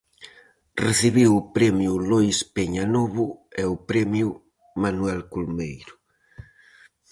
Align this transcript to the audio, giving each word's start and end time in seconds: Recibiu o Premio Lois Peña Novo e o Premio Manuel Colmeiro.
Recibiu 0.85 1.29
o 1.41 1.47
Premio 1.55 1.91
Lois 2.09 2.39
Peña 2.55 2.85
Novo 2.95 3.25
e 3.61 3.63
o 3.73 3.75
Premio 3.89 4.29
Manuel 4.83 5.19
Colmeiro. 5.31 5.93